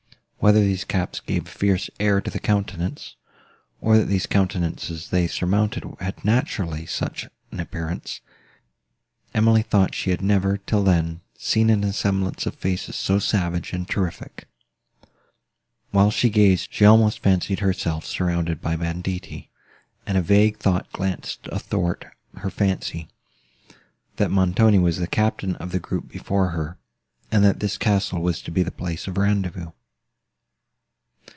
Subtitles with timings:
[0.43, 3.15] Whether these caps gave a fierce air to the countenance,
[3.79, 8.21] or that the countenances they surmounted had naturally such an appearance,
[9.35, 13.87] Emily thought she had never, till then, seen an assemblage of faces so savage and
[13.87, 14.47] terrific.
[15.91, 19.51] While she gazed, she almost fancied herself surrounded by banditti;
[20.07, 22.05] and a vague thought glanced athwart
[22.37, 26.79] her fancy—that Montoni was the captain of the group before her,
[27.31, 29.69] and that this castle was to be the place of rendezvous.